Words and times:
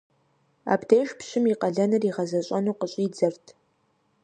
Абдеж 0.73 1.09
пщым 1.17 1.43
и 1.51 1.53
къалэныр 1.61 2.03
игъэзэщӀэну 2.09 2.77
къыщӀидзэрт. 2.79 3.45